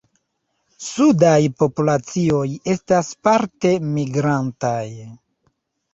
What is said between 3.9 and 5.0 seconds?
migrantaj.